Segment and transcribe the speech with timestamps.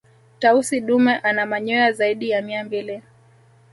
[0.39, 3.01] tausi dume una manyoa zaidi ya mia mbili